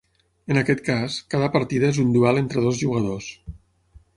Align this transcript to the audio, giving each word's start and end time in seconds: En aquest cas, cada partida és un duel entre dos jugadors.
En 0.53 0.59
aquest 0.61 0.79
cas, 0.87 1.17
cada 1.35 1.49
partida 1.57 1.91
és 1.93 1.99
un 2.05 2.09
duel 2.17 2.43
entre 2.45 2.65
dos 2.69 2.81
jugadors. 2.81 3.29